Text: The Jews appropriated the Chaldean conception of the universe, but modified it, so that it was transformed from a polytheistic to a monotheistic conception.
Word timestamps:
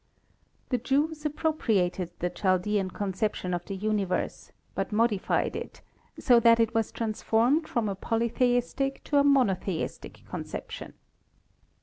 The 0.69 0.79
Jews 0.79 1.27
appropriated 1.27 2.09
the 2.17 2.31
Chaldean 2.31 2.89
conception 2.89 3.53
of 3.53 3.65
the 3.65 3.75
universe, 3.75 4.51
but 4.73 4.91
modified 4.91 5.55
it, 5.55 5.83
so 6.17 6.39
that 6.39 6.59
it 6.59 6.73
was 6.73 6.91
transformed 6.91 7.67
from 7.67 7.87
a 7.87 7.93
polytheistic 7.93 9.03
to 9.03 9.17
a 9.19 9.23
monotheistic 9.23 10.23
conception. 10.27 10.93